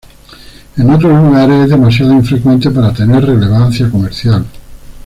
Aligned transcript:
En 0.77 0.89
otros 0.89 1.23
lugares 1.23 1.65
es 1.65 1.69
demasiado 1.69 2.13
infrecuente 2.15 2.71
para 2.71 2.91
tener 2.91 3.23
relevancia 3.23 3.87
comercial. 3.91 4.43